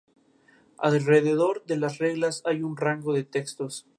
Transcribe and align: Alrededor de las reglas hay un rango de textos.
Alrededor 0.79 1.63
de 1.65 1.77
las 1.77 1.99
reglas 1.99 2.41
hay 2.47 2.63
un 2.63 2.75
rango 2.75 3.13
de 3.13 3.23
textos. 3.23 3.85